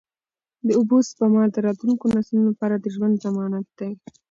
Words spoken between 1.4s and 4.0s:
د راتلونکو نسلونو لپاره د ژوند ضمانت دی.